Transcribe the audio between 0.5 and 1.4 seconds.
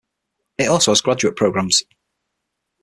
It also has graduate